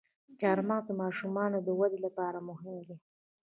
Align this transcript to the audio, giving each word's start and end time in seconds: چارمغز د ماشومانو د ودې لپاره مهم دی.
چارمغز 0.39 0.83
د 0.87 0.91
ماشومانو 1.01 1.57
د 1.67 1.69
ودې 1.79 1.99
لپاره 2.05 2.39
مهم 2.49 2.75
دی. 2.87 2.97